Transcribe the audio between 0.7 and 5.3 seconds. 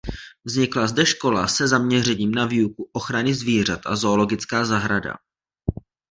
zde škola se zaměřením na výuku ochrany zvířat a zoologická zahrada.